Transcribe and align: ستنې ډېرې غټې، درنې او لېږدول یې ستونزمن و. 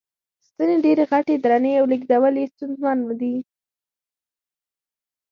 ستنې 0.47 0.75
ډېرې 0.85 1.03
غټې، 1.11 1.35
درنې 1.43 1.71
او 1.79 1.85
لېږدول 1.91 2.35
یې 2.41 2.45
ستونزمن 2.53 2.99
و. 3.05 3.09